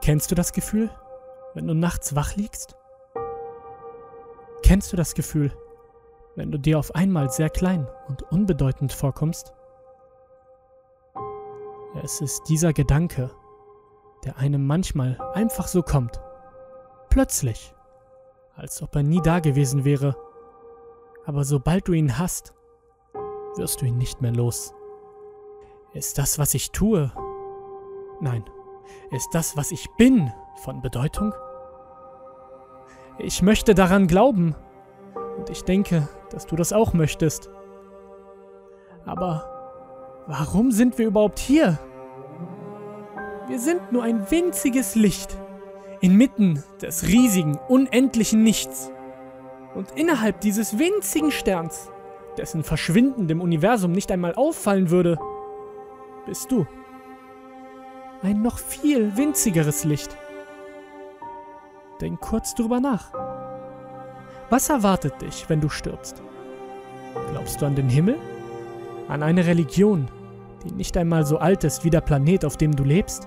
Kennst 0.00 0.30
du 0.30 0.34
das 0.36 0.52
Gefühl, 0.52 0.90
wenn 1.54 1.66
du 1.66 1.74
nachts 1.74 2.14
wach 2.14 2.36
liegst? 2.36 2.76
Kennst 4.62 4.92
du 4.92 4.96
das 4.96 5.14
Gefühl, 5.14 5.52
wenn 6.36 6.50
du 6.50 6.58
dir 6.58 6.78
auf 6.78 6.94
einmal 6.94 7.30
sehr 7.30 7.50
klein 7.50 7.88
und 8.08 8.22
unbedeutend 8.22 8.92
vorkommst? 8.92 9.52
Es 12.02 12.20
ist 12.20 12.42
dieser 12.48 12.72
Gedanke, 12.72 13.30
der 14.24 14.36
einem 14.38 14.66
manchmal 14.66 15.18
einfach 15.34 15.66
so 15.66 15.82
kommt. 15.82 16.20
Plötzlich. 17.16 17.74
Als 18.56 18.82
ob 18.82 18.94
er 18.94 19.02
nie 19.02 19.22
da 19.22 19.40
gewesen 19.40 19.86
wäre. 19.86 20.14
Aber 21.24 21.44
sobald 21.44 21.88
du 21.88 21.94
ihn 21.94 22.18
hast, 22.18 22.52
wirst 23.56 23.80
du 23.80 23.86
ihn 23.86 23.96
nicht 23.96 24.20
mehr 24.20 24.32
los. 24.32 24.74
Ist 25.94 26.18
das, 26.18 26.38
was 26.38 26.52
ich 26.52 26.72
tue? 26.72 27.10
Nein. 28.20 28.44
Ist 29.12 29.30
das, 29.32 29.56
was 29.56 29.70
ich 29.70 29.88
bin, 29.96 30.30
von 30.56 30.82
Bedeutung? 30.82 31.32
Ich 33.18 33.40
möchte 33.40 33.74
daran 33.74 34.08
glauben. 34.08 34.54
Und 35.38 35.48
ich 35.48 35.64
denke, 35.64 36.06
dass 36.28 36.44
du 36.44 36.54
das 36.54 36.74
auch 36.74 36.92
möchtest. 36.92 37.48
Aber 39.06 40.20
warum 40.26 40.70
sind 40.70 40.98
wir 40.98 41.06
überhaupt 41.06 41.38
hier? 41.38 41.78
Wir 43.48 43.58
sind 43.58 43.90
nur 43.90 44.02
ein 44.02 44.30
winziges 44.30 44.96
Licht 44.96 45.38
inmitten 46.06 46.62
des 46.80 47.08
riesigen, 47.08 47.58
unendlichen 47.68 48.44
Nichts. 48.44 48.92
Und 49.74 49.90
innerhalb 49.96 50.40
dieses 50.40 50.78
winzigen 50.78 51.32
Sterns, 51.32 51.90
dessen 52.38 52.62
Verschwinden 52.62 53.26
dem 53.26 53.40
Universum 53.40 53.90
nicht 53.90 54.12
einmal 54.12 54.34
auffallen 54.34 54.90
würde, 54.90 55.18
bist 56.24 56.52
du. 56.52 56.64
Ein 58.22 58.40
noch 58.40 58.58
viel 58.58 59.16
winzigeres 59.16 59.82
Licht. 59.82 60.16
Denk 62.00 62.20
kurz 62.20 62.54
drüber 62.54 62.78
nach. 62.78 63.12
Was 64.48 64.68
erwartet 64.68 65.20
dich, 65.20 65.48
wenn 65.48 65.60
du 65.60 65.68
stirbst? 65.68 66.22
Glaubst 67.32 67.60
du 67.60 67.66
an 67.66 67.74
den 67.74 67.88
Himmel? 67.88 68.16
An 69.08 69.24
eine 69.24 69.44
Religion, 69.44 70.06
die 70.64 70.72
nicht 70.72 70.96
einmal 70.96 71.26
so 71.26 71.38
alt 71.38 71.64
ist 71.64 71.84
wie 71.84 71.90
der 71.90 72.00
Planet, 72.00 72.44
auf 72.44 72.56
dem 72.56 72.76
du 72.76 72.84
lebst? 72.84 73.26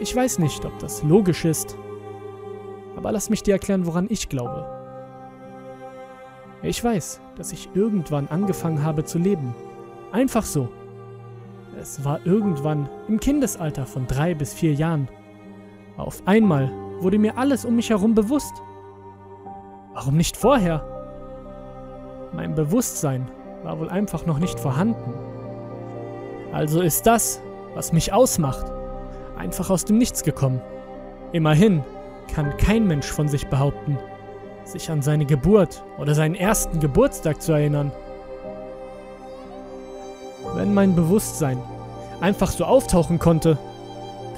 Ich 0.00 0.14
weiß 0.14 0.38
nicht, 0.38 0.64
ob 0.64 0.78
das 0.78 1.02
logisch 1.02 1.44
ist, 1.44 1.76
aber 2.96 3.12
lass 3.12 3.30
mich 3.30 3.42
dir 3.42 3.52
erklären, 3.52 3.86
woran 3.86 4.06
ich 4.08 4.28
glaube. 4.28 4.66
Ich 6.62 6.82
weiß, 6.82 7.20
dass 7.36 7.52
ich 7.52 7.68
irgendwann 7.74 8.28
angefangen 8.28 8.84
habe 8.84 9.04
zu 9.04 9.18
leben. 9.18 9.54
Einfach 10.12 10.44
so. 10.44 10.68
Es 11.80 12.04
war 12.04 12.24
irgendwann 12.24 12.88
im 13.08 13.18
Kindesalter 13.18 13.86
von 13.86 14.06
drei 14.06 14.34
bis 14.34 14.54
vier 14.54 14.74
Jahren. 14.74 15.08
Auf 15.96 16.22
einmal 16.26 16.70
wurde 17.00 17.18
mir 17.18 17.36
alles 17.36 17.64
um 17.64 17.76
mich 17.76 17.90
herum 17.90 18.14
bewusst. 18.14 18.54
Warum 19.94 20.16
nicht 20.16 20.36
vorher? 20.36 20.84
Mein 22.32 22.54
Bewusstsein 22.54 23.28
war 23.62 23.78
wohl 23.78 23.88
einfach 23.88 24.24
noch 24.26 24.38
nicht 24.38 24.58
vorhanden. 24.58 25.12
Also 26.52 26.80
ist 26.80 27.06
das, 27.06 27.42
was 27.74 27.92
mich 27.92 28.12
ausmacht, 28.12 28.70
einfach 29.42 29.70
aus 29.70 29.84
dem 29.84 29.98
Nichts 29.98 30.22
gekommen. 30.22 30.60
Immerhin 31.32 31.82
kann 32.32 32.56
kein 32.58 32.86
Mensch 32.86 33.10
von 33.10 33.26
sich 33.26 33.48
behaupten, 33.48 33.98
sich 34.64 34.88
an 34.88 35.02
seine 35.02 35.26
Geburt 35.26 35.82
oder 35.98 36.14
seinen 36.14 36.36
ersten 36.36 36.78
Geburtstag 36.78 37.42
zu 37.42 37.52
erinnern. 37.52 37.90
Wenn 40.54 40.72
mein 40.72 40.94
Bewusstsein 40.94 41.58
einfach 42.20 42.52
so 42.52 42.64
auftauchen 42.64 43.18
konnte, 43.18 43.58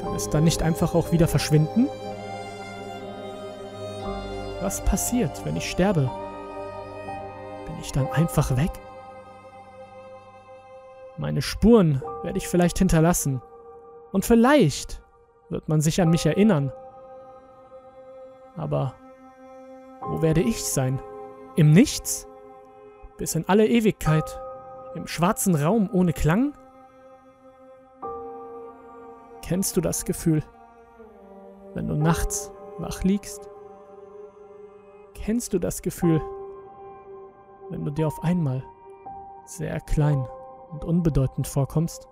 kann 0.00 0.14
es 0.14 0.30
dann 0.30 0.44
nicht 0.44 0.62
einfach 0.62 0.94
auch 0.94 1.10
wieder 1.10 1.26
verschwinden? 1.26 1.88
Was 4.60 4.84
passiert, 4.84 5.44
wenn 5.44 5.56
ich 5.56 5.68
sterbe? 5.68 6.08
Bin 7.66 7.74
ich 7.82 7.90
dann 7.90 8.06
einfach 8.12 8.56
weg? 8.56 8.70
Meine 11.16 11.42
Spuren 11.42 12.02
werde 12.22 12.38
ich 12.38 12.46
vielleicht 12.46 12.78
hinterlassen, 12.78 13.42
und 14.12 14.24
vielleicht 14.24 15.02
wird 15.48 15.68
man 15.68 15.80
sich 15.80 16.00
an 16.00 16.10
mich 16.10 16.26
erinnern. 16.26 16.72
Aber 18.56 18.94
wo 20.02 20.22
werde 20.22 20.40
ich 20.42 20.62
sein? 20.64 21.00
Im 21.56 21.72
Nichts? 21.72 22.26
Bis 23.16 23.34
in 23.34 23.48
alle 23.48 23.66
Ewigkeit? 23.66 24.40
Im 24.94 25.06
schwarzen 25.06 25.54
Raum 25.54 25.88
ohne 25.92 26.12
Klang? 26.12 26.54
Kennst 29.42 29.76
du 29.76 29.80
das 29.80 30.04
Gefühl, 30.04 30.42
wenn 31.74 31.88
du 31.88 31.94
nachts 31.94 32.52
wach 32.78 33.02
liegst? 33.02 33.48
Kennst 35.14 35.52
du 35.52 35.58
das 35.58 35.82
Gefühl, 35.82 36.20
wenn 37.70 37.84
du 37.84 37.90
dir 37.90 38.06
auf 38.06 38.22
einmal 38.22 38.62
sehr 39.46 39.80
klein 39.80 40.26
und 40.70 40.84
unbedeutend 40.84 41.46
vorkommst? 41.46 42.08